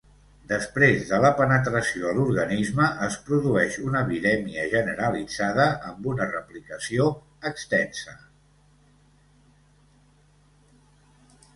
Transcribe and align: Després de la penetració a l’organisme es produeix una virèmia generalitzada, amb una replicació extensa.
Després 0.51 1.01
de 1.09 1.17
la 1.23 1.29
penetració 1.39 2.07
a 2.11 2.13
l’organisme 2.19 2.87
es 3.07 3.17
produeix 3.27 3.77
una 3.89 4.01
virèmia 4.07 4.63
generalitzada, 4.73 5.67
amb 5.91 6.07
una 6.13 6.27
replicació 6.31 7.11
extensa. 7.51 8.17